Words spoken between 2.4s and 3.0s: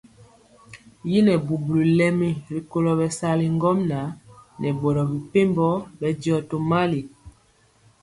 rikolo